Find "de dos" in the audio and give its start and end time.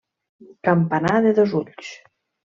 1.27-1.55